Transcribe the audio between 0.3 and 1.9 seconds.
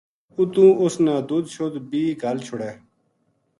اُتو اُس نا دودھ شُدھ